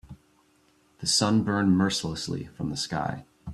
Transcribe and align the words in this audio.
The 0.97 1.05
sun 1.05 1.43
burned 1.43 1.77
mercilessly 1.77 2.45
from 2.57 2.71
the 2.71 2.75
sky. 2.75 3.23